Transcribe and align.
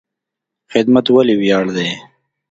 خدمت 0.71 1.05
ولې 1.09 1.35
ویاړ 1.41 1.65
دی؟ 1.75 1.89